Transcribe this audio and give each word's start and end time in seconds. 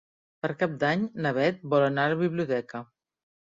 Per 0.45 0.49
Cap 0.61 0.73
d'Any 0.83 1.03
na 1.27 1.35
Beth 1.41 1.61
vol 1.77 1.87
anar 1.91 2.09
a 2.11 2.15
la 2.17 2.21
biblioteca. 2.25 2.87